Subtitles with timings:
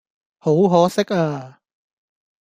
[0.39, 1.61] 好可惜呀